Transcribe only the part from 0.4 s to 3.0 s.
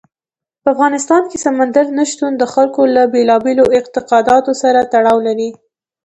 په افغانستان کې سمندر نه شتون د خلکو